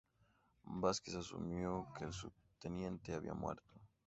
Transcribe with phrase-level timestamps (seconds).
[0.85, 3.71] Vázquez asumió que el subteniente había muerto.